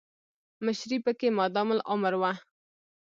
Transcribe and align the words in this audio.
مشري 0.65 0.97
پکې 1.05 1.27
مادام 1.37 1.67
العمر 1.75 2.13
وه. 2.21 2.31